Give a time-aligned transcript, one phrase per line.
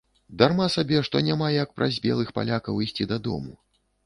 [0.41, 3.55] Дарма сабе, што няма як, праз белых палякаў, ісці дадому.